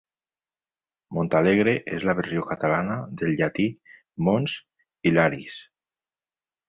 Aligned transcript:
Montalegre 1.17 1.75
és 1.97 2.05
la 2.09 2.15
versió 2.19 2.45
catalana 2.53 2.95
del 3.21 3.37
llatí 3.43 3.67
Mons 4.29 4.57
Hilaris. 5.11 5.61